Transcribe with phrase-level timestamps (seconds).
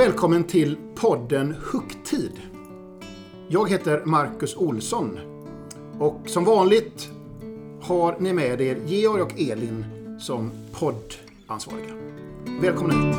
[0.00, 2.40] Välkommen till podden Högtid.
[3.48, 5.18] Jag heter Marcus Olsson
[5.98, 7.08] och som vanligt
[7.80, 9.84] har ni med er Georg och Elin
[10.20, 11.94] som poddansvariga.
[12.62, 13.16] Välkomna hit!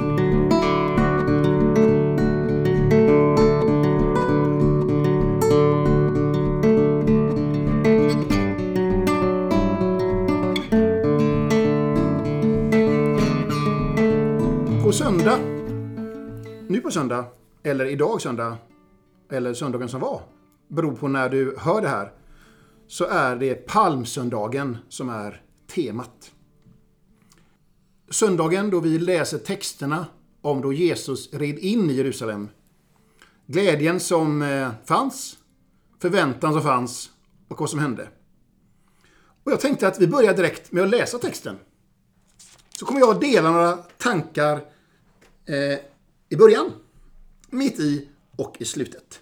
[14.83, 15.50] På söndag,
[16.71, 17.25] nu på söndag,
[17.63, 18.57] eller idag söndag,
[19.31, 20.21] eller söndagen som var,
[20.67, 22.11] beror på när du hör det här,
[22.87, 25.41] så är det palmsöndagen som är
[25.75, 26.31] temat.
[28.09, 30.05] Söndagen då vi läser texterna
[30.41, 32.49] om då Jesus red in i Jerusalem.
[33.45, 35.37] Glädjen som eh, fanns,
[36.01, 37.09] förväntan som fanns
[37.47, 38.07] och vad som hände.
[39.43, 41.57] Och jag tänkte att vi börjar direkt med att läsa texten.
[42.79, 44.53] Så kommer jag att dela några tankar
[45.45, 45.79] eh,
[46.31, 46.71] i början,
[47.49, 49.21] mitt i och i slutet.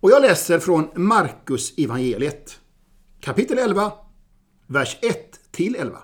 [0.00, 2.60] Och jag läser från Markus evangeliet,
[3.20, 3.92] kapitel 11,
[4.66, 5.98] vers 1 till 11.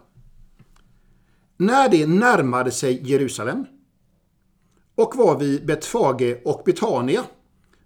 [1.56, 3.66] När det närmade sig Jerusalem
[4.94, 7.24] och var vid Betfage och Betania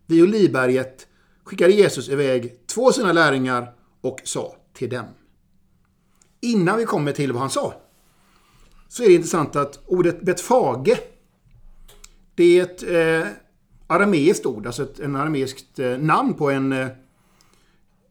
[0.06, 1.06] vid Olivberget
[1.44, 5.06] skickade Jesus iväg två sina lärjungar och sa till dem.
[6.40, 7.74] Innan vi kommer till vad han sa
[8.88, 10.98] så är det intressant att ordet Betfage
[12.38, 13.30] det är ett eh,
[13.86, 16.88] arameiskt ord, alltså ett en arameiskt eh, namn på en, eh,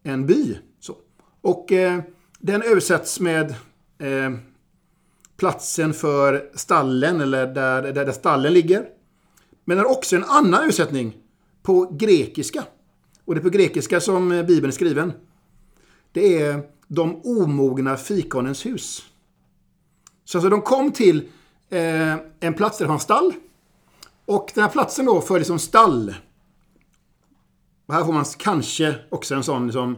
[0.03, 0.57] en by.
[0.79, 0.95] Så.
[1.41, 2.01] Och eh,
[2.39, 3.49] den översätts med
[3.97, 4.31] eh,
[5.37, 8.85] platsen för stallen eller där, där, där stallen ligger.
[9.65, 11.17] Men det är också en annan översättning
[11.63, 12.63] på grekiska.
[13.25, 15.13] Och det är på grekiska som eh, Bibeln är skriven.
[16.11, 19.03] Det är de omogna fikonens hus.
[20.25, 21.17] Så alltså de kom till
[21.69, 23.33] eh, en plats där det fanns stall.
[24.27, 26.15] Och den här platsen då för liksom stall.
[27.85, 29.97] Och här får man kanske också en sån liksom,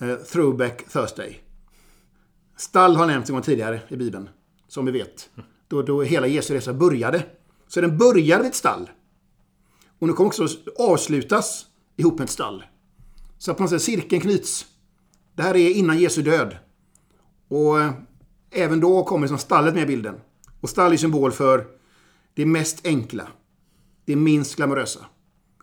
[0.00, 1.42] eh, throwback Thursday.
[2.56, 4.28] Stall har nämnts en gång tidigare i Bibeln.
[4.68, 5.30] Som vi vet.
[5.68, 7.26] Då, då hela Jesu resa började.
[7.68, 8.90] Så den började vid ett stall.
[9.98, 11.66] Och nu kommer också avslutas
[11.96, 12.64] ihop med ett stall.
[13.38, 14.66] Så att på något sätt cirkeln knyts.
[15.34, 16.56] Det här är innan Jesu död.
[17.48, 17.92] Och eh,
[18.50, 20.20] även då kommer liksom stallet med i bilden.
[20.60, 21.66] Och stall är symbol för
[22.34, 23.28] det mest enkla.
[24.10, 25.06] Det minst glamorösa.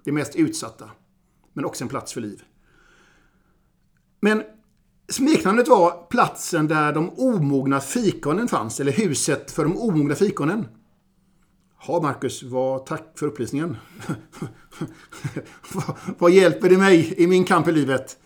[0.03, 0.90] Det mest utsatta.
[1.53, 2.44] Men också en plats för liv.
[4.19, 4.44] Men
[5.09, 8.80] smeknamnet var platsen där de omogna fikonen fanns.
[8.80, 10.68] Eller huset för de omogna fikonen.
[11.88, 13.78] Ja, Marcus, vad, tack för upplysningen.
[15.74, 18.18] vad, vad hjälper det mig i min kamp i livet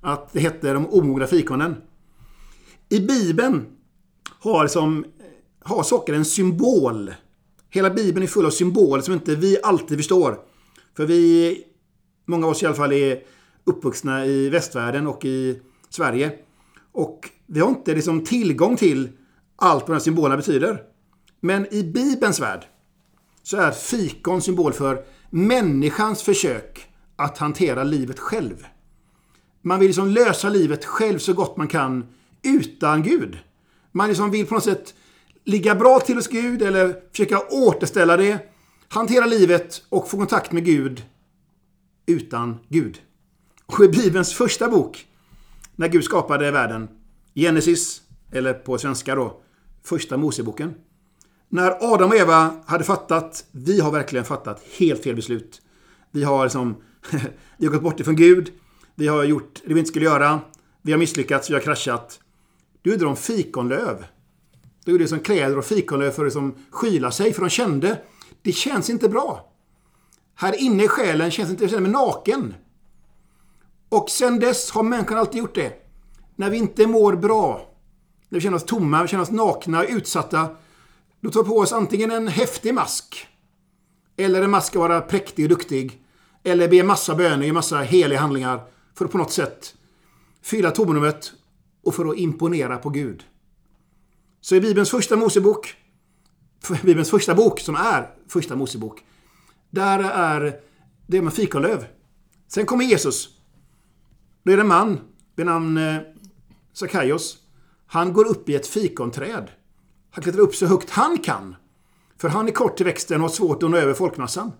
[0.00, 1.76] att det hette de omogna fikonen?
[2.88, 3.66] I Bibeln
[4.40, 5.04] har, som,
[5.60, 7.12] har saker en symbol.
[7.70, 10.38] Hela Bibeln är full av symboler som inte vi alltid förstår.
[10.96, 11.58] För vi,
[12.26, 13.22] många av oss i alla fall, är
[13.64, 16.32] uppvuxna i västvärlden och i Sverige.
[16.92, 19.08] Och vi har inte liksom tillgång till
[19.56, 20.82] allt vad de här symbolerna betyder.
[21.40, 22.64] Men i Bibelns värld
[23.42, 26.86] så är fikon symbol för människans försök
[27.16, 28.66] att hantera livet själv.
[29.62, 32.06] Man vill liksom lösa livet själv så gott man kan
[32.42, 33.38] utan Gud.
[33.92, 34.94] Man liksom vill på något sätt
[35.48, 38.38] ligga bra till hos Gud eller försöka återställa det,
[38.88, 41.02] hantera livet och få kontakt med Gud
[42.06, 43.00] utan Gud.
[43.66, 45.06] Och i Bibelns första bok,
[45.76, 46.88] när Gud skapade världen,
[47.34, 49.40] Genesis, eller på svenska då,
[49.82, 50.74] Första Moseboken.
[51.48, 55.62] När Adam och Eva hade fattat, vi har verkligen fattat helt fel beslut.
[56.10, 56.76] Vi har liksom,
[57.58, 58.52] vi har gått bort ifrån Gud.
[58.94, 60.40] Vi har gjort det vi inte skulle göra.
[60.82, 62.20] Vi har misslyckats, vi har kraschat.
[62.82, 64.04] Då gjorde de fikonlöv.
[64.88, 68.02] Då gjorde de som kläder och fikonlöv för att liksom skyla sig, för de kände,
[68.42, 69.52] det känns inte bra.
[70.34, 72.54] Här inne i själen känns inte, jag känner mig naken.
[73.88, 75.72] Och sen dess har människan alltid gjort det.
[76.36, 77.74] När vi inte mår bra,
[78.28, 80.48] när vi känner oss tomma, vi känner oss nakna, utsatta,
[81.20, 83.26] då tar vi på oss antingen en häftig mask,
[84.16, 86.02] eller en mask att vara präktig och duktig,
[86.44, 88.60] eller be en massa böner, en massa heliga handlingar
[88.94, 89.74] för att på något sätt
[90.42, 91.32] fylla tomrummet
[91.84, 93.24] och för att imponera på Gud.
[94.40, 95.74] Så i Bibelns första Mosebok,
[96.82, 99.04] Bibelns första bok som är första Mosebok,
[99.70, 100.60] där är
[101.06, 101.86] det med fikonlöv.
[102.48, 103.28] Sen kommer Jesus.
[104.42, 105.00] Då är det en man
[105.36, 106.00] vid namn eh,
[106.72, 107.38] Sakaios.
[107.86, 109.50] Han går upp i ett fikonträd.
[110.10, 111.56] Han klättrar upp så högt han kan.
[112.16, 114.52] För han är kort till växten och har svårt att nå över folkmassan.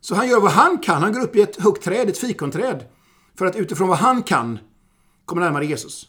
[0.00, 1.02] Så han gör vad han kan.
[1.02, 2.84] Han går upp i ett högt träd, ett fikonträd.
[3.34, 4.58] För att utifrån vad han kan
[5.24, 6.08] komma närmare Jesus.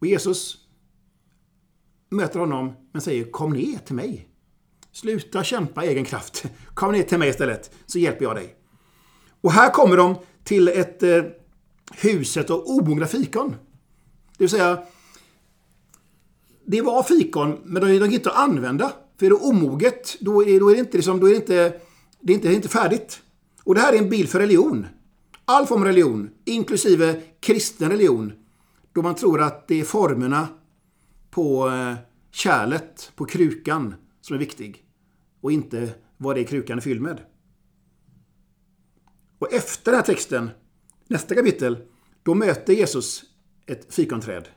[0.00, 0.65] Och Jesus
[2.16, 4.28] möter honom men säger Kom ner till mig.
[4.92, 6.44] Sluta kämpa egen kraft.
[6.74, 8.56] Kom ner till mig istället, så hjälper jag dig.
[9.40, 11.22] Och här kommer de till ett eh,
[11.94, 13.50] huset av omogna fikon.
[14.38, 14.82] Det vill säga,
[16.66, 18.92] det var fikon, men de gick inte att använda.
[19.18, 21.80] För är det omoget, då är, då är det inte, liksom, då är det inte,
[22.20, 23.20] det är inte, det är inte färdigt.
[23.64, 24.86] Och det här är en bild för religion.
[25.44, 28.32] All form av religion, inklusive kristen religion,
[28.92, 30.48] då man tror att det är formerna
[31.36, 31.94] på eh,
[32.30, 34.84] kärlet, på krukan, som är viktig.
[35.40, 37.20] Och inte vad det är krukan är fylld med.
[39.38, 40.50] Och efter den här texten,
[41.08, 41.78] nästa kapitel,
[42.22, 43.22] då möter Jesus
[43.66, 44.48] ett fikonträd.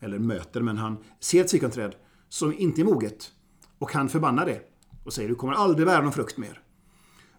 [0.00, 1.94] Eller möter, men han ser ett fikonträd
[2.28, 3.32] som inte är moget.
[3.78, 4.60] Och han förbannar det.
[5.04, 6.62] Och säger du kommer aldrig bära någon frukt mer.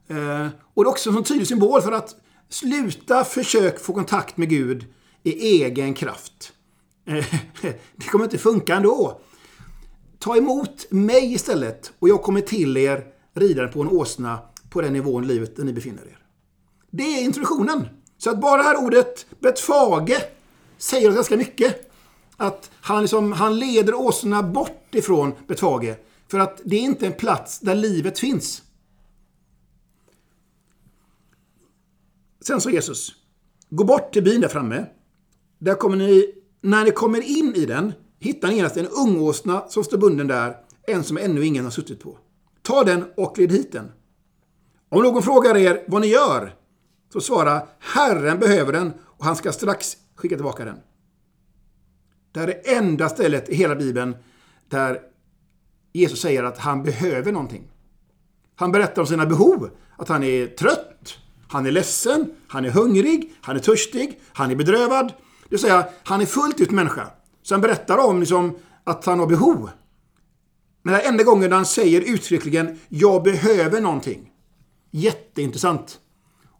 [0.08, 2.16] Eh, och det är också en tydlig symbol för att
[2.50, 4.86] sluta försök få kontakt med Gud
[5.24, 5.31] i
[5.64, 6.55] egen kraft.
[7.06, 7.25] Eh,
[7.96, 9.22] det kommer inte funka ändå.
[10.19, 14.94] Ta emot mig istället och jag kommer till er ridande på en åsna på den
[14.94, 16.19] nivån i livet där ni befinner er.
[16.92, 17.88] Det är introduktionen.
[18.18, 20.22] Så att bara det här ordet Betfage
[20.78, 21.92] säger oss ganska mycket.
[22.38, 25.96] Att han, liksom, han leder åsnorna bort ifrån Betfage.
[26.28, 28.62] För att det är inte en plats där livet finns.
[32.48, 33.12] Sen sa Jesus,
[33.69, 34.86] gå bort till byn där framme.
[35.60, 36.34] Där kommer ni,
[36.66, 40.58] när ni kommer in i den, hittar ni genast en ungåsna som står bunden där,
[40.88, 42.18] en som ännu ingen har suttit på.
[42.62, 43.92] Ta den och led hit den.
[44.90, 46.56] Om någon frågar er vad ni gör,
[47.14, 50.78] så svara Herren behöver den och han ska strax skicka tillbaka den.
[52.32, 54.16] Det här är enda stället i hela Bibeln
[54.70, 55.00] där
[55.94, 57.72] Jesus säger att han behöver någonting.
[58.56, 61.18] Han berättar om sina behov, att han är trött,
[61.48, 65.14] han är ledsen, han är hungrig, han är törstig, han är bedrövad.
[65.45, 67.07] Det vill säga, han är fullt ut människa.
[67.42, 69.69] Så han berättar om liksom, att han har behov.
[70.81, 74.31] Men det är enda gången han säger uttryckligen ”Jag behöver någonting”.
[74.92, 76.00] Jätteintressant.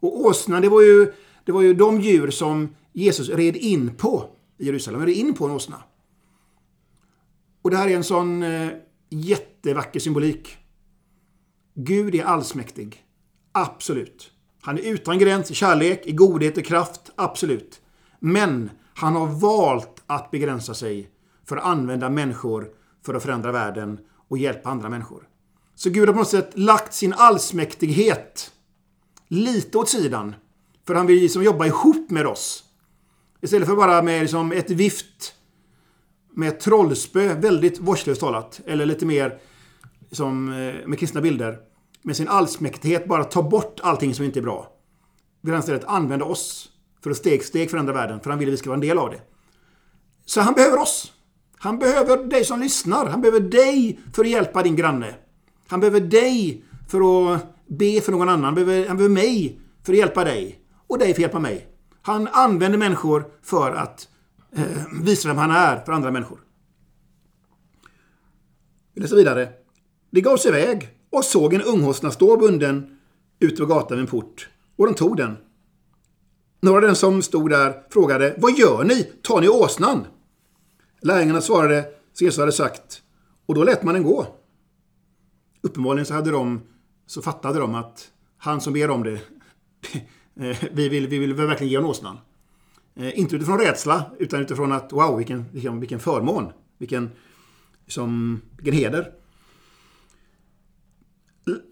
[0.00, 1.12] Och åsnan, det var ju,
[1.44, 5.00] det var ju de djur som Jesus red in på i Jerusalem.
[5.00, 5.82] Han red in på en åsna.
[7.62, 8.68] Och det här är en sån eh,
[9.10, 10.56] jättevacker symbolik.
[11.74, 13.04] Gud är allsmäktig.
[13.52, 14.30] Absolut.
[14.60, 17.10] Han är utan gräns i kärlek, i godhet och kraft.
[17.14, 17.80] Absolut.
[18.18, 21.10] Men han har valt att begränsa sig
[21.44, 22.68] för att använda människor
[23.06, 23.98] för att förändra världen
[24.28, 25.28] och hjälpa andra människor.
[25.74, 28.52] Så Gud har på något sätt lagt sin allsmäktighet
[29.28, 30.34] lite åt sidan.
[30.86, 32.64] För han vill liksom jobba ihop med oss.
[33.40, 35.34] Istället för bara med liksom ett vift
[36.34, 38.60] med ett trollspö, väldigt vårdslöst talat.
[38.66, 39.38] Eller lite mer
[40.10, 41.58] som eh, med kristna bilder.
[42.02, 44.72] Med sin allsmäktighet bara ta bort allting som inte är bra.
[45.40, 46.68] Vill han istället använda oss
[47.06, 48.20] för att steg steg förändra världen.
[48.20, 49.20] För han vill att vi ska vara en del av det.
[50.24, 51.12] Så han behöver oss.
[51.58, 53.06] Han behöver dig som lyssnar.
[53.06, 55.14] Han behöver dig för att hjälpa din granne.
[55.66, 58.44] Han behöver dig för att be för någon annan.
[58.44, 60.60] Han behöver, han behöver mig för att hjälpa dig.
[60.86, 61.68] Och dig för att hjälpa mig.
[62.02, 64.08] Han använder människor för att
[64.56, 64.64] eh,
[65.02, 66.40] visa vem han är för andra människor.
[68.94, 69.48] Vi läser vidare.
[70.10, 72.98] De gav sig iväg och såg en unghåsna stå bunden
[73.40, 74.48] ute på gatan vid en port.
[74.76, 75.36] Och de tog den.
[76.60, 79.02] Några av dem som stod där frågade Vad gör ni?
[79.22, 80.06] Tar ni åsnan?
[81.00, 83.02] Lärjungarna svarade som Jesus hade sagt.
[83.46, 84.26] Och då lät man den gå.
[85.62, 86.60] Uppenbarligen så hade de
[87.06, 89.20] så fattade de att han som ber om det,
[90.72, 92.18] vi vill, vi vill verkligen ge honom åsnan.
[92.94, 96.52] Eh, inte utifrån rädsla, utan utifrån att wow, vilken, vilken, vilken förmån.
[96.78, 97.10] Vilken,
[97.86, 99.12] som, vilken heder.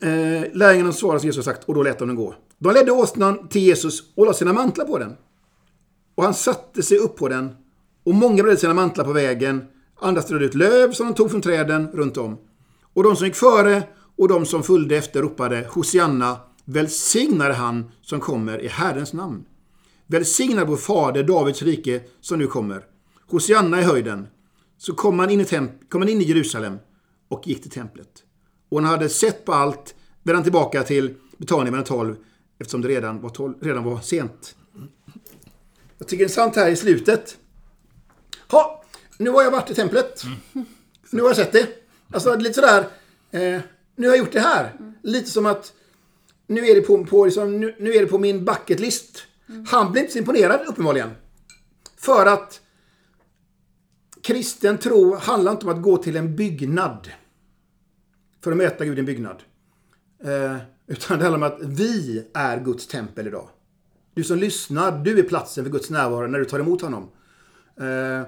[0.03, 2.35] Eh, lärjungarna svarade som Jesus sagt och då lät de den gå.
[2.64, 5.16] De ledde åsnan till Jesus och la sina mantlar på den.
[6.14, 7.56] Och han satte sig upp på den
[8.04, 9.64] och många bredde sina mantlar på vägen.
[10.00, 12.38] Andra strödde ut löv som de tog från träden runt om.
[12.94, 13.83] Och de som gick före
[14.16, 19.44] och de som följde efter ropade Hosianna, välsignade han som kommer i Herrens namn.
[20.06, 22.83] Välsignad vår fader Davids rike som nu kommer.
[23.30, 24.26] Hosianna i höjden.
[24.78, 25.44] Så kom han in i,
[25.88, 26.78] kom han in i Jerusalem
[27.28, 28.11] och gick till templet.
[28.68, 32.16] Och när han hade sett på allt vände han tillbaka till Betania mellan tolv
[32.58, 34.56] eftersom det redan var, 12, redan var sent.
[35.99, 37.38] Jag tycker det är sant här i slutet.
[38.50, 38.84] Ha,
[39.18, 40.23] nu har jag varit i templet.
[41.11, 41.68] Nu har jag sett det.
[42.12, 42.80] Alltså lite sådär.
[43.30, 43.61] Eh,
[43.96, 44.76] nu har jag gjort det här.
[44.78, 44.94] Mm.
[45.02, 45.73] Lite som att
[46.46, 49.23] nu är det på, på, liksom, nu, nu, är det på min bucket list.
[49.49, 49.66] Mm.
[49.68, 51.11] Han blir inte så imponerad uppenbarligen.
[51.96, 52.61] För att
[54.23, 57.11] kristen tro handlar inte om att gå till en byggnad
[58.44, 59.42] för att möta Gud i en byggnad.
[60.25, 60.56] Eh,
[60.87, 63.49] utan det handlar om att vi är Guds tempel idag.
[64.14, 67.11] Du som lyssnar, du är platsen för Guds närvaro när du tar emot honom.
[67.76, 68.23] Eh,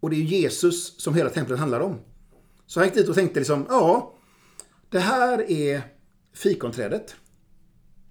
[0.00, 1.98] och det är Jesus som hela templet handlar om.
[2.66, 4.14] Så jag gick dit och tänkte liksom, ja,
[4.88, 5.82] det här är
[6.32, 7.16] fikonträdet.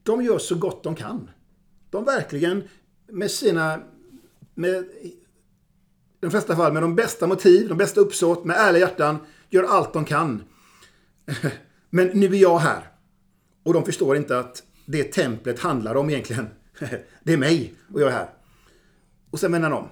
[0.04, 1.30] De gör så gott de kan.
[1.90, 2.64] De verkligen
[3.08, 3.80] med sina,
[4.54, 5.16] med, i
[6.20, 9.18] de flesta fall med de bästa motiv, de bästa uppsåt, med ärliga hjärtan,
[9.50, 10.44] gör allt de kan.
[11.90, 12.95] Men nu är jag här.
[13.66, 16.48] Och de förstår inte att det templet handlar om egentligen.
[17.24, 18.30] Det är mig och jag är här.
[19.32, 19.90] Och sen vänder de om.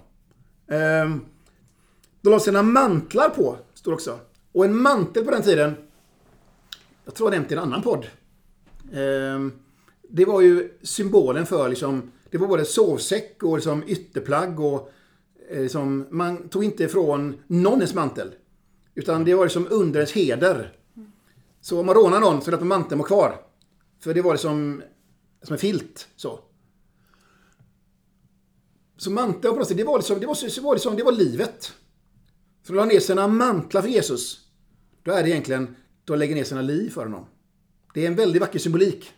[0.68, 1.26] Ehm,
[2.22, 4.20] de la sina mantlar på, står också.
[4.52, 5.76] Och en mantel på den tiden,
[7.06, 8.08] jag tror jag nämnt i en annan podd.
[8.94, 9.52] Ehm,
[10.10, 14.92] det var ju symbolen för liksom, det var både sovsäck och liksom ytterplagg och
[15.50, 18.32] eh, liksom, man tog inte ifrån någon ens mantel.
[18.96, 20.74] Utan det var liksom under ens heder.
[21.62, 23.53] Så om man rånar någon så lät man manteln vara kvar.
[24.04, 24.84] För det var liksom
[25.42, 26.08] som en filt.
[26.16, 26.40] Så.
[28.98, 31.12] Så manteln på något sätt, det var liksom, det var, det var, liksom, det var
[31.12, 31.74] livet.
[32.64, 34.40] Så de la ner sina mantlar för Jesus.
[35.04, 37.26] Då är det egentligen, de lägger ner sina liv för honom.
[37.94, 39.12] Det är en väldigt vacker symbolik.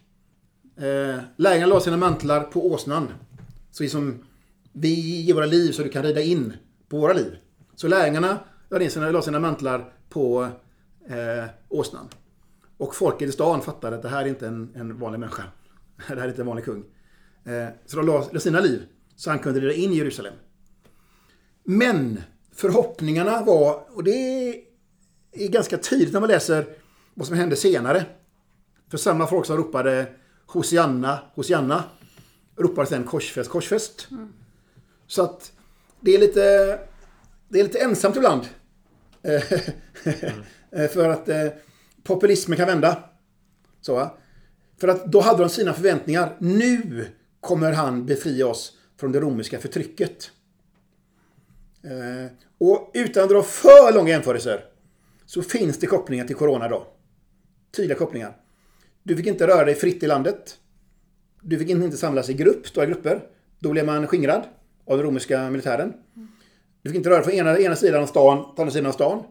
[0.77, 3.07] Eh, lärjungarna la sina mantlar på åsnan.
[3.71, 4.25] Så liksom,
[4.73, 6.53] vi ger våra liv så du kan rida in
[6.89, 7.37] på våra liv.
[7.75, 8.39] Så lärjungarna
[8.69, 10.47] la, ner sina, la sina mantlar på
[11.09, 12.09] eh, åsnan.
[12.77, 15.43] Och folket i stan fattade att det här är inte en, en vanlig människa.
[16.07, 16.83] Det här är inte en vanlig kung.
[17.45, 18.83] Eh, så de la, la sina liv
[19.15, 20.33] så han kunde rida in i Jerusalem.
[21.63, 22.21] Men
[22.55, 24.11] förhoppningarna var, och det
[25.31, 26.65] är ganska tydligt när man läser
[27.13, 28.05] vad som hände senare.
[28.89, 30.07] För samma folk som ropade
[30.45, 31.83] Hosianna, Hosianna
[32.55, 34.07] ropade sen korsfäst, korsfäst.
[34.11, 34.33] Mm.
[35.07, 35.51] Så att
[35.99, 36.41] det är lite,
[37.49, 38.41] det är lite ensamt ibland.
[39.23, 40.89] mm.
[40.89, 41.47] För att eh,
[42.05, 43.03] populismen kan vända.
[43.81, 44.11] Så,
[44.77, 46.35] För att då hade de sina förväntningar.
[46.39, 47.07] Nu
[47.41, 50.31] kommer han befria oss från det romerska förtrycket.
[51.83, 54.65] Eh, och utan att dra för långa jämförelser
[55.25, 56.87] så finns det kopplingar till corona då.
[57.75, 58.37] Tydliga kopplingar.
[59.03, 60.57] Du fick inte röra dig fritt i landet.
[61.41, 63.21] Du fick inte samlas i grupp, stora grupper.
[63.59, 64.43] Då blev man skingrad
[64.85, 65.93] av den romerska militären.
[66.81, 68.91] Du fick inte röra dig från ena, ena sidan av stan till andra sidan av
[68.91, 69.23] stan.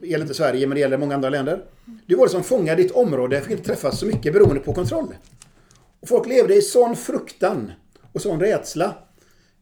[0.00, 1.64] Det gäller inte Sverige, men det gäller många andra länder.
[2.06, 5.14] Du var det som fångade ditt område, fick inte träffas så mycket beroende på kontroll.
[6.00, 7.72] Och folk levde i sån fruktan
[8.12, 8.94] och sån rädsla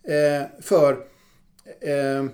[0.03, 0.93] eh, för
[1.81, 2.25] eh,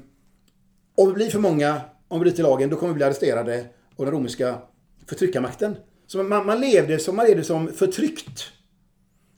[0.95, 3.67] om vi blir för många, om vi bryter lagen, då kommer vi bli arresterade
[3.97, 4.59] av den romerska
[5.07, 5.77] förtryckarmakten.
[6.07, 8.53] Så man, man, levde som, man levde som förtryckt.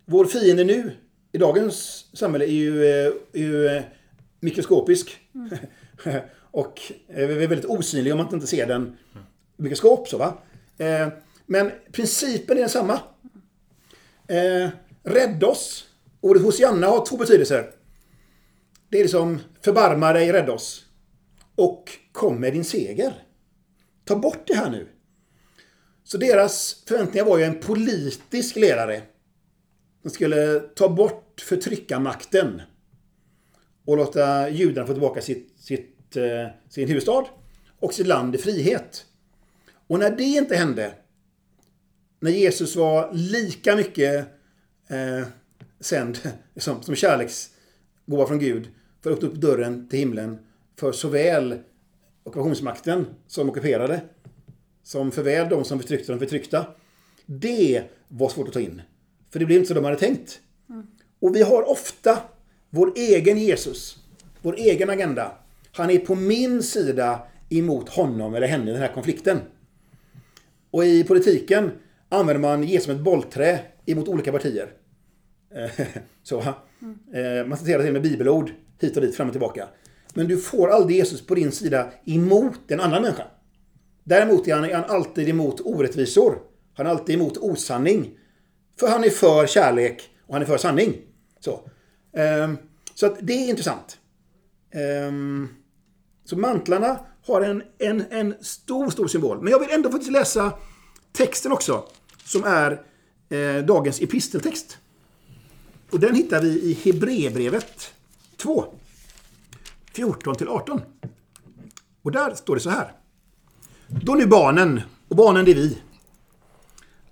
[0.07, 0.93] Vår fiende nu,
[1.33, 3.83] i dagens samhälle, är ju, är eh, ju eh,
[4.41, 5.19] mikroskopisk.
[5.35, 5.51] Mm.
[6.53, 8.97] och eh, är väldigt osynlig om man inte ser den
[9.57, 10.09] mikroskop.
[10.09, 10.39] Så, va?
[10.79, 11.09] Eh,
[11.47, 13.01] men principen är densamma.
[14.29, 14.69] Eh,
[15.03, 15.89] rädda oss.
[16.21, 17.71] Ordet Hosianna har två betydelser.
[18.89, 20.85] Det är liksom förbarma dig, rädda oss.
[21.55, 23.13] Och kom med din seger.
[24.05, 24.89] Ta bort det här nu.
[26.05, 29.03] Så deras förväntningar var ju en politisk ledare.
[30.03, 32.63] Som skulle ta bort förtryckarmakten.
[33.85, 37.25] Och låta judarna få tillbaka sitt, sitt, eh, sin huvudstad
[37.81, 39.07] och sitt land i frihet.
[39.87, 40.93] Och när det inte hände,
[42.21, 44.27] när Jesus var lika mycket
[44.89, 45.27] eh,
[45.81, 46.19] sänd
[46.57, 48.69] som, som kärleksgåva från Gud
[49.01, 50.39] för att öppna upp dörren till himlen
[50.77, 51.59] för såväl
[52.25, 54.01] ockupationsmakten som ockuperade
[54.83, 56.67] som förväl de som förtryckte de förtryckta.
[57.27, 58.83] Det var svårt att ta in.
[59.31, 60.41] För det blev inte så de hade tänkt.
[60.69, 60.87] Mm.
[61.21, 62.19] Och vi har ofta
[62.71, 63.99] vår egen Jesus,
[64.43, 65.33] vår egen agenda.
[65.77, 69.39] Han är på min sida emot honom eller henne i den här konflikten.
[70.71, 71.71] Och i politiken
[72.09, 74.73] använder man Jesus som ett bollträ emot olika partier.
[76.23, 76.45] så,
[76.83, 77.49] mm.
[77.49, 78.51] Man citerar till med bibelord
[78.81, 79.69] hit och dit, fram och tillbaka.
[80.15, 83.25] Men du får aldrig Jesus på din sida emot en annan människa.
[84.05, 86.39] Däremot är han, är han alltid emot orättvisor.
[86.75, 88.19] Han är alltid emot osanning.
[88.81, 90.97] För han är för kärlek och han är för sanning.
[91.41, 91.61] Så,
[92.13, 92.59] um,
[92.95, 93.99] så att det är intressant.
[94.71, 95.49] Ehm,
[96.25, 99.43] så mantlarna har en, en, en stor, stor symbol.
[99.43, 100.53] Men jag vill ändå faktiskt läsa
[101.13, 101.85] texten också.
[102.25, 102.83] Som är
[103.29, 104.79] eh, dagens episteltext.
[105.91, 107.95] Och den hittar vi i Hebreerbrevet
[108.37, 108.65] 2.
[109.95, 110.81] 14-18.
[112.03, 112.93] Och där står det så här.
[113.87, 115.79] Då nu barnen, och barnen det är vi,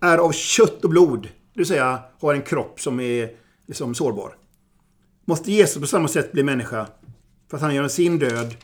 [0.00, 3.31] är av kött och blod, det vill säga har en kropp som är
[3.67, 4.37] liksom sårbar.
[5.25, 6.87] Måste Jesus på samma sätt bli människa
[7.49, 8.55] för att han genom sin död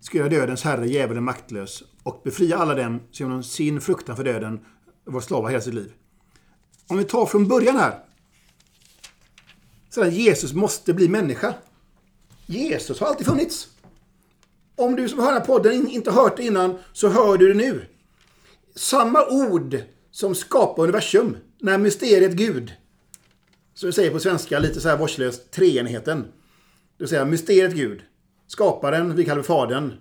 [0.00, 4.24] ska göra dödens herre, djävulen, maktlös och befria alla dem som genom sin fruktan för
[4.24, 4.60] döden
[5.04, 5.92] var slavar hela sitt liv.
[6.86, 8.04] Om vi tar från början här.
[9.90, 11.54] Sedan Jesus måste bli människa.
[12.46, 13.68] Jesus har alltid funnits.
[14.76, 17.54] Om du som hör den här podden inte hört det innan så hör du det
[17.54, 17.86] nu.
[18.74, 19.78] samma ord
[20.10, 22.72] som skapar universum, när mysteriet Gud,
[23.74, 26.22] som vi säger på svenska lite så här vårdslöst, treenigheten.
[26.22, 26.28] Det
[26.98, 28.02] vill säga mysteriet Gud,
[28.48, 29.92] skaparen, vi kallar Fadern,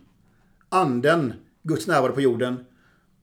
[0.70, 2.66] anden, Guds närvaro på jorden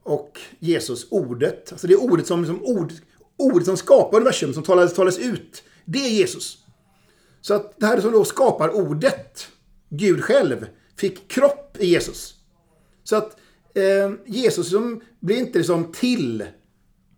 [0.03, 1.73] och Jesus, ordet.
[1.73, 2.93] Alltså det är ordet som, som, ord,
[3.37, 5.63] ordet som skapar universum, som talas, talas ut.
[5.85, 6.59] Det är Jesus.
[7.41, 9.49] Så att det här som då skapar ordet,
[9.89, 10.67] Gud själv,
[10.97, 12.35] fick kropp i Jesus.
[13.05, 13.37] Så att
[13.75, 16.39] eh, Jesus som blev inte liksom till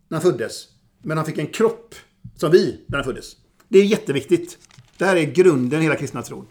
[0.08, 0.68] när han föddes,
[1.02, 1.94] men han fick en kropp
[2.36, 3.36] som vi när han föddes.
[3.68, 4.58] Det är jätteviktigt.
[4.98, 6.46] Det här är grunden i hela kristna tron.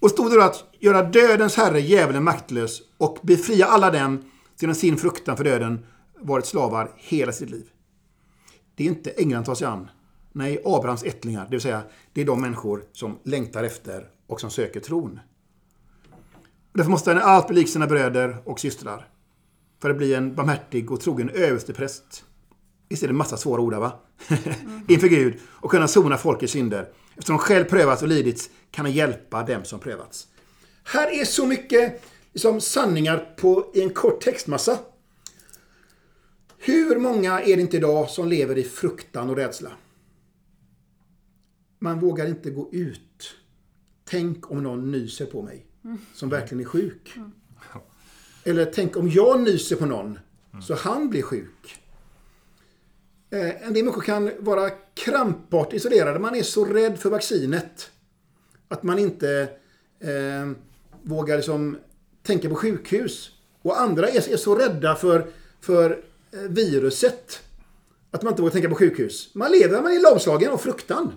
[0.00, 4.24] Och stod det då att göra dödens herre, djävulen, maktlös och befria alla dem
[4.60, 5.86] genom sin fruktan för döden
[6.20, 7.70] varit slavar hela sitt liv.
[8.74, 9.90] Det är inte änglarna tar sig an.
[10.32, 14.50] Nej, Abrahams ättlingar, det vill säga det är de människor som längtar efter och som
[14.50, 15.20] söker tron.
[16.72, 19.08] Och därför måste han allt bli lik sina bröder och systrar.
[19.82, 22.24] För att bli en barmhärtig och trogen överstepräst.
[22.88, 23.92] Visst är det en massa svåra ord va?
[24.28, 24.82] Mm.
[24.88, 26.88] Inför Gud och kunna sona folkets synder.
[27.18, 30.28] Eftersom de själv prövats och lidits kan han hjälpa dem som prövats.
[30.84, 34.78] Här är så mycket liksom, sanningar på en kort textmassa.
[36.58, 39.70] Hur många är det inte idag som lever i fruktan och rädsla?
[41.78, 43.34] Man vågar inte gå ut.
[44.04, 45.66] Tänk om någon nyser på mig
[46.14, 47.14] som verkligen är sjuk.
[48.44, 50.18] Eller tänk om jag nyser på någon
[50.62, 51.78] så han blir sjuk.
[53.30, 56.18] Eh, en del människor kan vara krampart isolerade.
[56.18, 57.90] Man är så rädd för vaccinet
[58.68, 59.48] att man inte
[60.00, 60.50] eh,
[61.02, 61.78] vågar liksom
[62.22, 63.30] tänka på sjukhus.
[63.62, 65.26] Och andra är, är så rädda för,
[65.60, 65.90] för
[66.32, 67.40] eh, viruset
[68.10, 69.34] att man inte vågar tänka på sjukhus.
[69.34, 71.12] Man lever man i lamslagen och fruktan.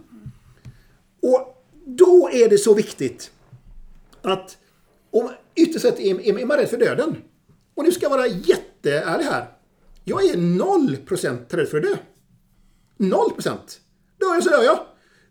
[1.21, 3.31] Och då är det så viktigt
[4.21, 4.57] att
[5.11, 7.15] om ytterst sett är, är man rädd för döden.
[7.75, 9.47] Och nu ska jag vara jätteärlig här.
[10.03, 11.97] Jag är 0% rädd för att dö.
[12.97, 13.57] 0%.
[14.17, 14.85] Dör jag så dör jag.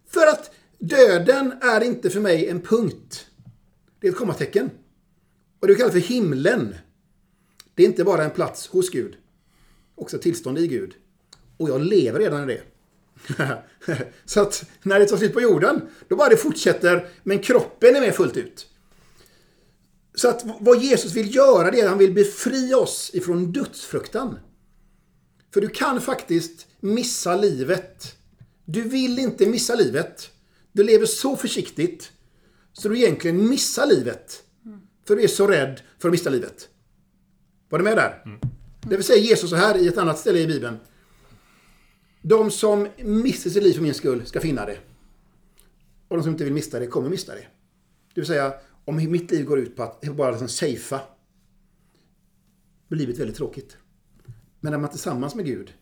[0.09, 3.27] För att döden är inte för mig en punkt.
[4.01, 4.71] Det är ett kommatecken.
[5.61, 6.75] Och det kallas för himlen.
[7.75, 9.17] Det är inte bara en plats hos Gud.
[9.95, 10.95] Också ett tillstånd i Gud.
[11.57, 12.63] Och jag lever redan i det.
[14.25, 18.01] så att när det tar slut på jorden, då bara det fortsätter, men kroppen är
[18.01, 18.67] med fullt ut.
[20.15, 24.39] Så att vad Jesus vill göra det är att han vill befria oss ifrån dödsfruktan.
[25.55, 28.17] För du kan faktiskt missa livet.
[28.65, 30.31] Du vill inte missa livet.
[30.73, 32.13] Du lever så försiktigt
[32.73, 34.43] så du egentligen missar livet.
[35.07, 36.69] För du är så rädd för att missa livet.
[37.69, 38.23] Var du med där?
[38.25, 38.41] Mm.
[38.81, 40.77] Det vill säga Jesus så här i ett annat ställe i Bibeln.
[42.23, 44.79] De som missar sitt liv för min skull ska finna det.
[46.09, 47.47] Och de som inte vill mista det kommer mista det.
[48.15, 51.01] Det vill säga, om mitt liv går ut på att bara liksom safea,
[52.89, 53.77] blir livet väldigt tråkigt.
[54.61, 55.73] Men när man tillsammans med Gud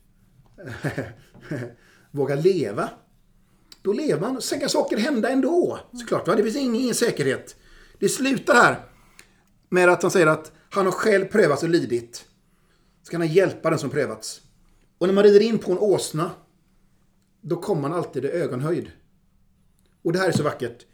[2.10, 2.90] vågar leva,
[3.82, 4.42] då lever man.
[4.42, 6.28] Sen kan saker hända ändå, såklart.
[6.28, 6.34] Va?
[6.36, 7.56] Det finns ingen, ingen säkerhet.
[7.98, 8.80] Det slutar här
[9.68, 12.24] med att han säger att han har själv prövats och lidit.
[13.02, 14.40] Så kan han hjälpa den som prövats.
[14.98, 16.30] Och när man rider in på en åsna,
[17.40, 18.90] då kommer man alltid i ögonhöjd.
[20.02, 20.86] Och det här är så vackert.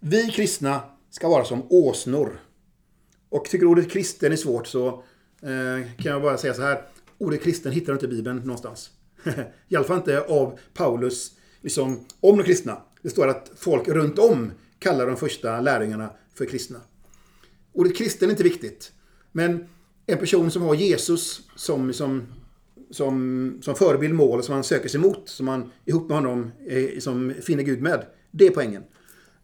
[0.00, 2.40] Vi kristna ska vara som åsnor.
[3.28, 4.88] Och tycker ordet kristen är svårt så
[5.42, 6.82] eh, kan jag bara säga så här.
[7.18, 8.90] Oh, Ordet kristen hittar du inte i Bibeln någonstans.
[9.68, 12.82] I alla fall inte av Paulus liksom, om de kristna.
[13.02, 16.80] Det står att folk runt om kallar de första lärjungarna för kristna.
[17.72, 18.92] Ordet kristen är inte viktigt.
[19.32, 19.68] Men
[20.06, 22.26] en person som har Jesus som, som,
[22.90, 27.00] som, som förebild, mål, som man söker sig mot, som man ihop med honom är,
[27.00, 28.06] som finner Gud med.
[28.30, 28.82] Det är poängen.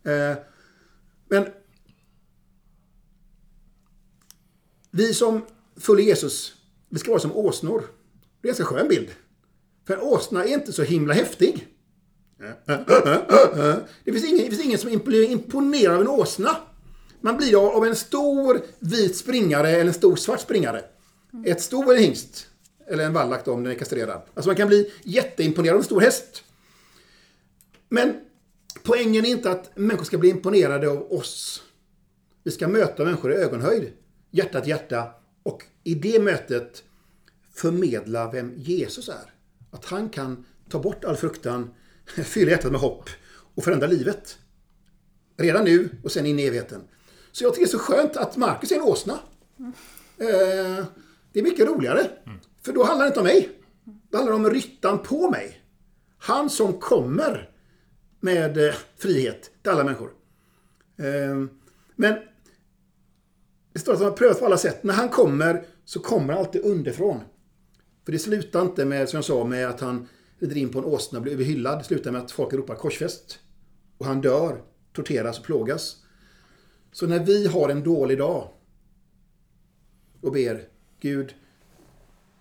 [0.04, 0.36] Eh,
[1.28, 1.46] men
[4.90, 5.40] vi som
[5.76, 6.54] följer Jesus,
[6.92, 7.82] vi ska vara som åsnor.
[8.40, 9.08] Det är en ganska skön bild.
[9.86, 11.68] För en åsna är inte så himla häftig.
[14.04, 16.56] Det finns ingen, det finns ingen som blir imponerad av en åsna.
[17.20, 20.84] Man blir av en stor vit springare eller en stor svart springare.
[21.46, 22.46] Ett sto eller hingst.
[22.86, 24.22] Eller en vallack om den är kastrerad.
[24.34, 26.44] Alltså man kan bli jätteimponerad av en stor häst.
[27.88, 28.20] Men
[28.82, 31.62] poängen är inte att människor ska bli imponerade av oss.
[32.42, 33.92] Vi ska möta människor i ögonhöjd.
[34.30, 35.21] Hjärta till hjärta.
[35.42, 36.84] Och i det mötet
[37.54, 39.32] förmedla vem Jesus är.
[39.70, 41.74] Att han kan ta bort all fruktan,
[42.24, 43.10] fylla hjärtat med hopp
[43.54, 44.38] och förändra livet.
[45.36, 46.82] Redan nu och sen in i evigheten.
[47.32, 49.18] Så jag tycker det är så skönt att Marcus är en åsna.
[49.58, 49.72] Mm.
[51.32, 52.00] det är mycket roligare.
[52.00, 52.38] Mm.
[52.62, 53.58] För då handlar det inte om mig.
[54.10, 55.62] Det handlar om ryttan på mig.
[56.18, 57.50] Han som kommer
[58.20, 60.10] med eh, frihet till alla människor.
[60.96, 61.46] Eh,
[61.96, 62.14] men
[63.72, 64.84] det står att han har prövat på alla sätt.
[64.84, 67.20] När han kommer så kommer han alltid underifrån.
[68.04, 70.08] För det slutar inte med, som jag sa, med att han
[70.38, 71.78] rider in på en åsna och blir överhyllad.
[71.78, 73.38] Det slutar med att folk ropar korsfäst.
[73.98, 75.96] Och han dör, torteras och plågas.
[76.92, 78.48] Så när vi har en dålig dag
[80.20, 80.68] och ber
[81.00, 81.34] Gud,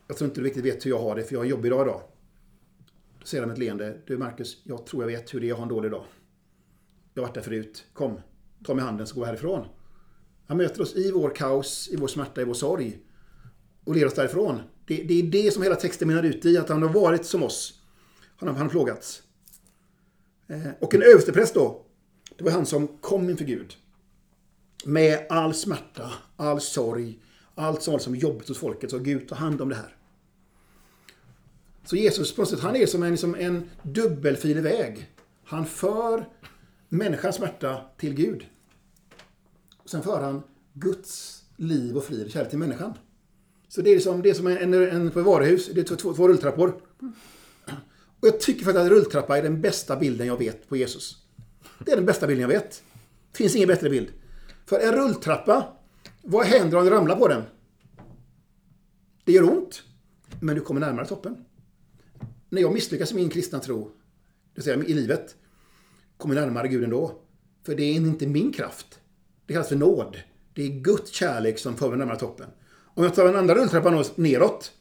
[0.08, 1.72] jag tror inte du riktigt vet hur jag har det, för jag har en jobbig
[1.72, 2.02] dag idag.
[3.20, 5.52] Då säger han med ett leende, du Marcus, jag tror jag vet hur det är
[5.52, 6.06] att ha en dålig dag.
[7.14, 8.20] Jag har varit där förut, kom,
[8.64, 9.68] ta mig handen så går vi härifrån.
[10.52, 13.00] Han möter oss i vår kaos, i vår smärta, i vår sorg.
[13.84, 14.62] Och leder oss därifrån.
[14.86, 17.44] Det, det är det som hela texten menar ut i, att han har varit som
[17.44, 17.82] oss.
[18.38, 19.24] Han har, han har plågats.
[20.48, 21.86] Eh, och en överstepräst då,
[22.38, 23.74] det var han som kom inför Gud.
[24.86, 27.20] Med all smärta, all sorg,
[27.56, 28.92] allt som var liksom jobbigt hos folket.
[28.92, 29.96] Så Gud, ta hand om det här.
[31.86, 35.12] Så Jesus på något sätt, han är som en, som en dubbelfilig väg.
[35.44, 36.30] Han för
[36.90, 38.46] människans smärta till Gud.
[39.92, 42.94] Sen för han Guds liv och frid och kärlek till människan.
[43.68, 45.96] Så det är som, det är som en, en, en på ett varuhus, det är
[45.96, 46.82] två, två rulltrappor.
[48.20, 51.18] Och jag tycker faktiskt att rulltrappa är den bästa bilden jag vet på Jesus.
[51.86, 52.84] Det är den bästa bilden jag vet.
[53.32, 54.08] Det finns ingen bättre bild.
[54.66, 55.78] För en rulltrappa,
[56.22, 57.44] vad händer om du ramlar på den?
[59.26, 59.84] Det gör ont,
[60.40, 61.46] men du kommer närmare toppen.
[62.50, 63.92] När jag misslyckas i min kristna tro, det
[64.54, 65.36] vill säga i livet,
[66.18, 67.22] kommer närmare Gud ändå.
[67.66, 69.01] För det är inte min kraft.
[69.52, 70.18] Det kallas för nåd.
[70.54, 72.48] Det är Guds kärlek som för mig närmare toppen.
[72.94, 74.72] Om jag tar en andra rulltrappa neråt.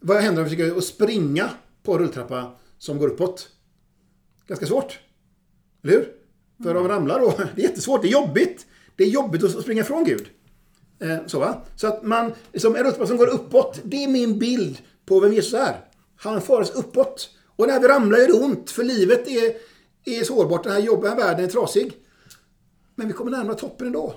[0.00, 1.50] Vad händer om jag försöker springa
[1.82, 3.48] på en rulltrappa som går uppåt?
[4.46, 4.98] Ganska svårt.
[5.82, 6.12] Eller hur?
[6.62, 8.66] För om man ramlar då, det är jättesvårt, det är jobbigt.
[8.96, 10.26] Det är jobbigt att springa ifrån Gud.
[10.98, 11.62] Eh, så va?
[11.76, 15.32] Så att man, som en rulltrappa som går uppåt, det är min bild på vem
[15.32, 15.84] Jesus är.
[16.16, 17.30] Han för oss uppåt.
[17.56, 19.54] Och när vi ramlar gör det ont, för livet är,
[20.04, 20.64] är sårbart.
[20.64, 22.02] Den här jobbiga världen är trasig.
[22.98, 24.14] Men vi kommer närmare toppen ändå.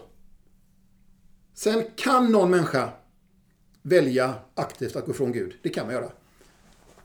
[1.54, 2.90] Sen kan någon människa
[3.82, 5.54] välja aktivt att gå ifrån Gud.
[5.62, 6.12] Det kan man göra.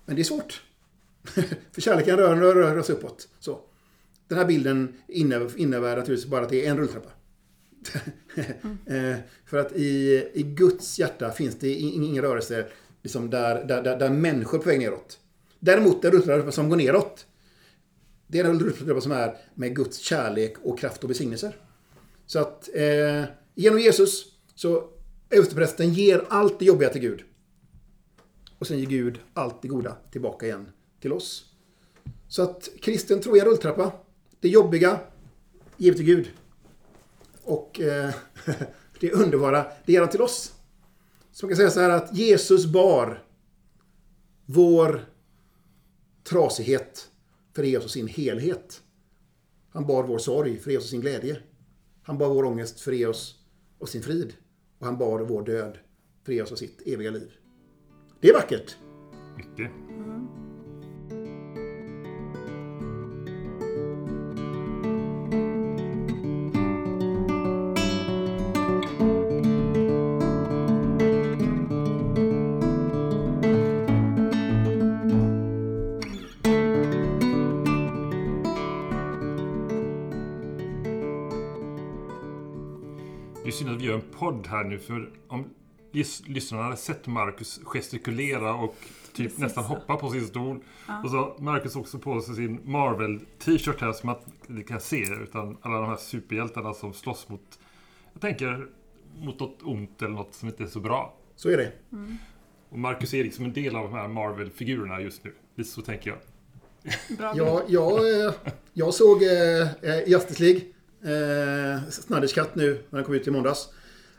[0.05, 0.63] Men det är svårt.
[1.73, 3.29] För kärleken rör, rör, rör oss uppåt.
[3.39, 3.61] Så.
[4.29, 7.11] Den här bilden innebär, innebär naturligtvis bara att det är en rulltrappa.
[8.87, 9.17] Mm.
[9.47, 12.67] För att i, i Guds hjärta finns det ingen rörelse
[13.03, 15.19] liksom där, där, där, där människor är på väg neråt.
[15.61, 17.27] Däremot en rulltrappa som går neråt.
[18.35, 21.57] Det är en rulltrappa som är med Guds kärlek och kraft och besignelser.
[22.27, 24.91] Så att eh, genom Jesus så
[25.31, 27.25] översteprästen ger allt det jobbiga till Gud.
[28.59, 30.67] Och sen ger Gud allt det goda tillbaka igen
[31.01, 31.45] till oss.
[32.29, 33.93] Så att kristen tro är en rulltrappa.
[34.41, 35.01] Det jobbiga,
[35.77, 36.31] givet till Gud.
[37.43, 38.15] Och eh,
[39.01, 40.53] det underbara, det ger han till oss.
[41.33, 43.23] Så man kan säga så här att Jesus bar
[44.47, 45.05] vår
[46.25, 47.11] trasighet
[47.55, 48.83] för att sin helhet.
[49.69, 51.39] Han bar vår sorg för att sin glädje.
[52.03, 53.35] Han bar vår ångest för att
[53.79, 54.35] och sin frid.
[54.79, 55.79] Och han bar vår död
[56.25, 57.33] för att sitt eviga liv.
[58.21, 58.77] Det är vackert.
[59.37, 59.84] Mycket.
[84.25, 85.51] Podd här nu för om
[86.27, 88.77] lyssnarna hade sett Marcus gestikulera och
[89.13, 90.61] typ Precis nästan hoppa på sin stol.
[90.89, 91.03] Ja.
[91.03, 95.03] Och så Marcus också på sig sin Marvel-t-shirt här som att ni kan se.
[95.23, 97.59] Utan alla de här superhjältarna som slåss mot,
[98.13, 98.67] jag tänker,
[99.19, 101.17] mot något ont eller något som inte är så bra.
[101.37, 101.73] Så är det.
[101.93, 102.17] Mm.
[102.69, 105.35] Och Marcus är liksom en del av de här Marvel-figurerna just nu.
[105.55, 106.19] Lite så tänker jag.
[107.37, 108.35] Ja, jag, eh,
[108.73, 110.61] jag såg eh, eh Justice League.
[111.05, 113.69] Eh, Snyders Cut nu när den kom ut i måndags.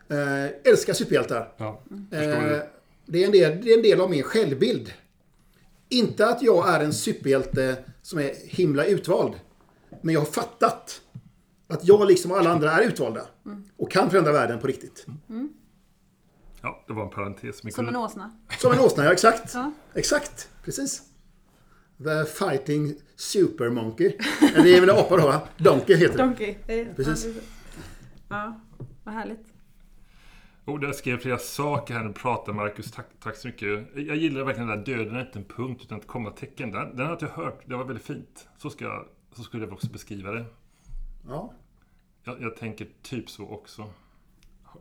[0.09, 1.53] Eh, älskar superhjältar.
[1.57, 2.59] Ja, eh,
[3.05, 4.93] det, är en del, det är en del av min självbild.
[5.89, 9.33] Inte att jag är en superhjälte som är himla utvald.
[10.01, 11.01] Men jag har fattat
[11.67, 13.21] att jag liksom alla andra är utvalda.
[13.45, 13.63] Mm.
[13.77, 15.05] Och kan förändra världen på riktigt.
[15.29, 15.49] Mm.
[16.61, 17.59] Ja, det var en parentes.
[17.59, 17.89] Som kunde...
[17.89, 18.37] en åsna.
[18.59, 19.53] Som en åsna, ja exakt.
[19.53, 19.71] Ja.
[19.93, 21.01] Exakt, precis.
[21.97, 24.17] The Fighting Super Monkey.
[24.55, 25.41] Eller det är väl apa då va?
[25.57, 26.23] Donkey heter det.
[26.23, 26.55] Donkey.
[26.95, 27.35] Precis.
[28.29, 28.61] Ja,
[29.03, 29.54] vad härligt.
[30.65, 32.03] Oh, där skrev flera saker här.
[32.03, 32.91] Nu pratar Marcus.
[32.91, 33.87] Tack, tack så mycket.
[33.95, 36.71] Jag gillar verkligen den där döden är inte en punkt utan ett kommatecken.
[36.71, 37.61] Den, den har jag hört.
[37.65, 38.47] Det var väldigt fint.
[38.57, 40.45] Så, ska, så skulle jag också beskriva det.
[41.27, 41.53] Ja.
[42.23, 43.89] Jag, jag tänker typ så också.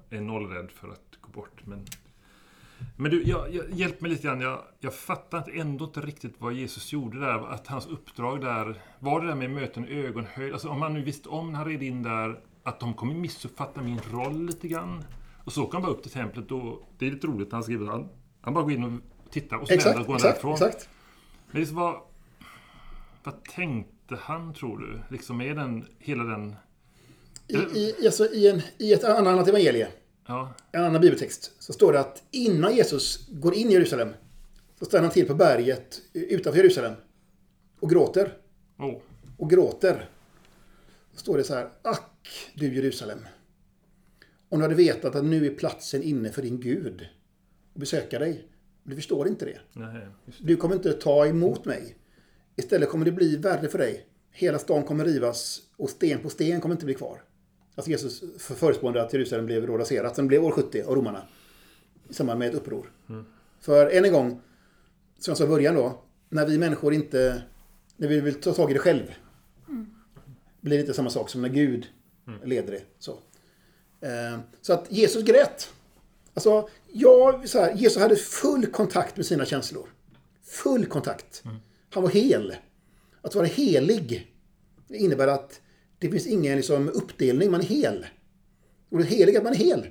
[0.08, 1.66] Jag är nollrädd för att gå bort.
[1.66, 1.86] Men,
[2.96, 4.40] men du, jag, jag, hjälp mig lite grann.
[4.40, 7.52] Jag, jag fattar ändå inte riktigt vad Jesus gjorde där.
[7.52, 10.52] Att hans uppdrag där var det där med möten ögonhöjd.
[10.52, 13.82] Alltså om han nu visste om när han red in där att de kommer missuppfatta
[13.82, 15.04] min roll lite grann.
[15.44, 17.62] Och så åker han bara upp till templet och det är lite roligt när han
[17.64, 18.08] skriver han,
[18.40, 20.52] han bara går in och titta och snälla och gå exakt, därifrån.
[20.52, 20.88] exakt.
[21.50, 22.00] Men liksom vad,
[23.24, 25.00] vad tänkte han, tror du?
[25.16, 26.56] Liksom är den, hela den...
[27.48, 29.88] I, i, alltså, i, en, I ett annat evangelie,
[30.26, 34.08] Ja, en annan bibeltext, så står det att innan Jesus går in i Jerusalem
[34.78, 36.94] så stannar han till på berget utanför Jerusalem
[37.80, 38.36] och gråter.
[38.78, 38.94] oh,
[39.36, 40.08] och gråter.
[41.12, 41.68] Så står det så här.
[41.82, 43.18] Ack, du Jerusalem.
[44.54, 47.06] Om du hade vetat att nu är platsen inne för din Gud
[47.74, 48.48] och besöka dig.
[48.82, 49.58] Du förstår inte det.
[49.72, 50.46] nej, just det.
[50.46, 51.96] Du kommer inte ta emot mig.
[52.56, 54.06] Istället kommer det bli värre för dig.
[54.30, 57.22] Hela stan kommer rivas och sten på sten kommer inte bli kvar.
[57.74, 60.16] Alltså Jesus för- förutspådde att Jerusalem blev då raserat.
[60.16, 61.22] Sen blev år 70 av romarna.
[62.08, 62.92] I samband med ett uppror.
[63.60, 64.30] För än en gång,
[65.18, 66.02] som jag sa i början då.
[66.28, 67.42] När vi människor inte,
[67.96, 69.14] när vi vill ta tag i det själv.
[70.60, 71.86] Blir det inte samma sak som när Gud
[72.44, 72.82] leder det.
[72.98, 73.18] Så.
[74.04, 75.70] Eh, så att Jesus grät.
[76.34, 79.88] Alltså, jag, så här, Jesus hade full kontakt med sina känslor.
[80.44, 81.42] Full kontakt.
[81.90, 82.56] Han var hel.
[83.22, 84.34] Att vara helig
[84.88, 85.60] innebär att
[85.98, 88.06] det finns ingen liksom, uppdelning, man är hel.
[88.90, 89.86] Och det heliga är att man är hel.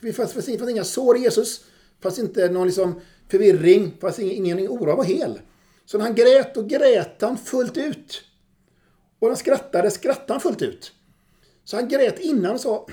[0.00, 1.58] Det fanns, fanns, fanns inga sår i Jesus.
[1.58, 3.96] Det fanns inte någon liksom, förvirring.
[4.00, 4.88] Fanns ingen, ingen oro.
[4.88, 5.40] Han var hel.
[5.84, 8.22] Så när han grät, och grät han fullt ut.
[9.18, 10.92] Och när han skrattade, skrattade han fullt ut.
[11.64, 12.86] Så han grät innan och sa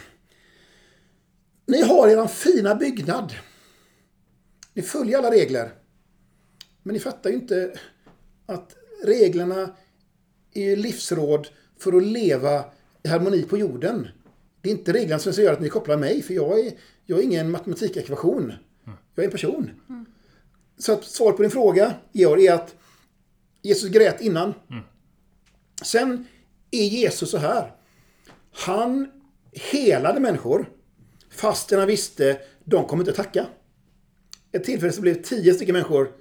[1.69, 3.33] Ni har er fina byggnad.
[4.73, 5.71] Ni följer alla regler.
[6.83, 7.73] Men ni fattar ju inte
[8.45, 9.75] att reglerna
[10.53, 11.47] är livsråd
[11.79, 12.65] för att leva
[13.03, 14.07] i harmoni på jorden.
[14.61, 16.73] Det är inte reglerna som göra att ni kopplar mig, för jag är,
[17.05, 18.53] jag är ingen matematikekvation.
[19.15, 19.71] Jag är en person.
[20.77, 22.75] Så att svaret på din fråga, Georg, är att
[23.61, 24.53] Jesus grät innan.
[25.83, 26.27] Sen
[26.71, 27.75] är Jesus så här.
[28.51, 29.11] Han
[29.53, 30.78] helade människor
[31.39, 33.45] fastän han visste de kommer inte tacka.
[34.51, 36.11] Ett tillfälle så blev tio stycken människor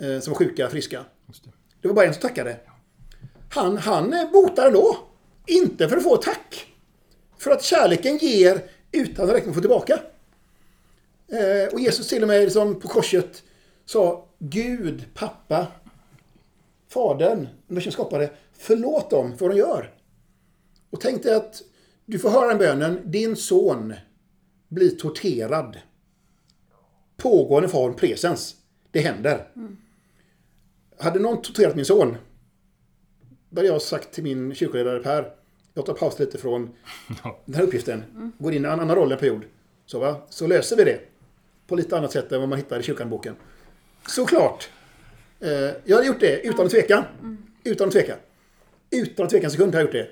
[0.00, 1.04] eh, som var sjuka friska.
[1.26, 1.50] Det.
[1.80, 2.56] Det var bara en som tackade.
[3.50, 4.96] Han, han eh, botar ändå.
[5.46, 6.66] Inte för att få tack.
[7.38, 10.00] För att kärleken ger utan att räkna med att få tillbaka.
[11.28, 13.42] Eh, och Jesus till och med liksom på korset
[13.84, 15.66] sa Gud, pappa,
[16.88, 19.94] Fadern, universums skapare, förlåt dem för vad de gör.
[20.90, 21.62] Och tänk dig att
[22.04, 23.94] du får höra den bönen, din son
[24.72, 25.78] blir torterad.
[27.16, 28.56] Pågående form presens.
[28.90, 29.48] Det händer.
[30.98, 32.16] Hade någon torterat min son,
[33.50, 35.32] då hade jag sagt till min kyrkoledare Per,
[35.74, 36.70] jag tar paus lite från
[37.44, 39.42] den här uppgiften, går in i en annan roll en period.
[39.86, 40.22] Så, va?
[40.28, 41.00] så löser vi det.
[41.66, 43.34] På lite annat sätt än vad man hittar i kyrkanboken.
[44.06, 44.70] Såklart.
[45.40, 45.50] Eh,
[45.84, 47.04] jag hade gjort det utan att tveka.
[47.64, 48.16] Utan att tveka.
[48.90, 50.06] Utan att tveka en sekund har jag gjort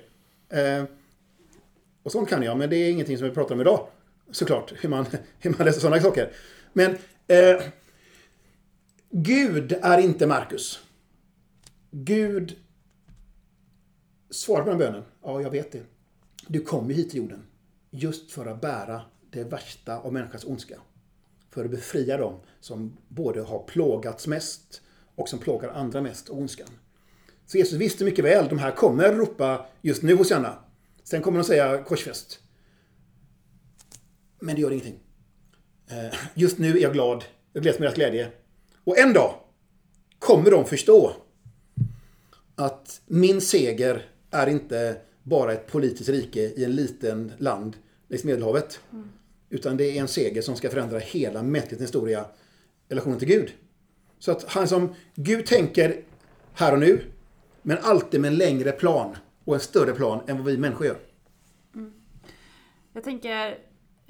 [0.49, 0.61] det.
[0.61, 0.83] Eh,
[2.03, 3.87] och sånt kan jag, men det är ingenting som vi pratar om idag.
[4.31, 5.05] Såklart, hur man,
[5.39, 6.33] hur man läser sådana saker.
[6.73, 7.61] Men eh,
[9.09, 10.79] Gud är inte Markus.
[11.91, 12.55] Gud
[14.29, 15.03] svarar på den bönen.
[15.23, 15.83] Ja, jag vet det.
[16.47, 17.43] Du kom ju hit till jorden
[17.89, 20.75] just för att bära det värsta av människans ondska.
[21.49, 24.81] För att befria dem som både har plågats mest
[25.15, 26.67] och som plågar andra mest av ondskan.
[27.45, 30.55] Så Jesus visste mycket väl, de här kommer ropa just nu hos Janna.
[31.03, 32.39] Sen kommer de säga korsfäst.
[34.41, 34.99] Men det gör ingenting.
[35.89, 37.23] Eh, just nu är jag glad.
[37.53, 38.31] Jag gläds med deras glädje.
[38.83, 39.35] Och en dag
[40.19, 41.11] kommer de förstå
[42.55, 47.75] att min seger är inte bara ett politiskt rike i en liten land
[48.07, 48.79] längs Medelhavet.
[49.49, 52.25] Utan det är en seger som ska förändra hela mänsklighetens historia
[52.89, 53.51] relationen till Gud.
[54.19, 56.01] Så att han som Gud tänker
[56.53, 57.01] här och nu,
[57.61, 60.97] men alltid med en längre plan och en större plan än vad vi människor gör.
[61.75, 61.93] Mm.
[62.93, 63.57] Jag tänker,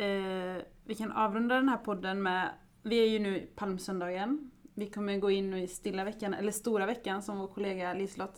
[0.02, 2.50] eh, vi kan avrunda den här podden med,
[2.84, 4.52] vi är ju nu i palmsöndagen.
[4.74, 8.36] Vi kommer gå in i stilla veckan, eller stora veckan som vår kollega Liselott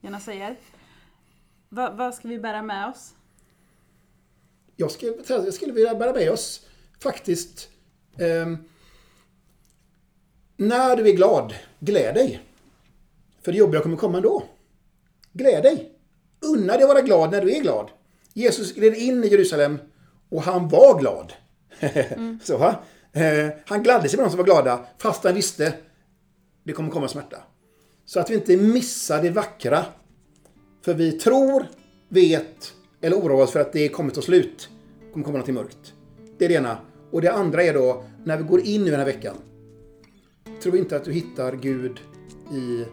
[0.00, 0.56] gärna säger.
[1.68, 3.14] Va, vad ska vi bära med oss?
[4.76, 6.66] Jag skulle, jag skulle vilja bära med oss
[7.00, 7.68] faktiskt
[8.18, 8.56] eh,
[10.56, 12.40] när du är glad, gläd dig.
[13.42, 14.42] För det jobbiga kommer komma ändå.
[15.32, 15.92] Gläd dig.
[16.40, 17.90] Unna dig att vara glad när du är glad.
[18.32, 19.78] Jesus gled in i Jerusalem
[20.34, 21.32] och han var glad.
[22.42, 22.76] Så, va?
[23.12, 25.74] Eh, han gladde sig med de som var glada, fast han visste
[26.64, 27.36] det kommer komma smärta.
[28.04, 29.84] Så att vi inte missar det vackra.
[30.84, 31.66] För vi tror,
[32.08, 34.68] vet eller oroar oss för att det kommer ta slut.
[35.00, 35.94] Det kommer komma någonting mörkt.
[36.38, 36.78] Det är det ena.
[37.10, 39.34] Och det andra är då, när vi går in i den här veckan.
[40.62, 42.00] Tro inte att du hittar Gud
[42.52, 42.84] i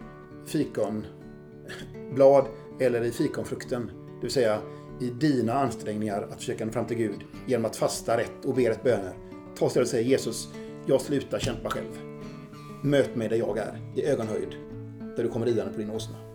[0.46, 2.46] fikonblad
[2.80, 3.86] eller i fikonfrukten.
[3.86, 4.58] Det vill säga
[5.00, 8.70] i dina ansträngningar att försöka nå fram till Gud genom att fasta rätt och be
[8.70, 9.14] rätt böner.
[9.58, 10.48] Ta istället och säg Jesus,
[10.86, 12.00] jag slutar kämpa själv.
[12.82, 14.48] Möt mig där jag är, i ögonhöjd,
[15.16, 16.31] där du kommer ridande på din åsna.